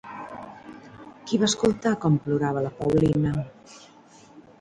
[1.27, 3.35] Qui va escoltar com plorava la Paulina?